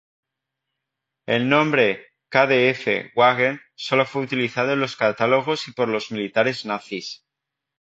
[1.27, 7.23] El nombre Kdf-Wagen solo fue utilizado en los catálogos y por los militares nazis.